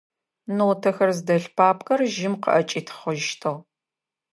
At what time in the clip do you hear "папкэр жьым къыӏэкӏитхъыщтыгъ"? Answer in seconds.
1.57-3.53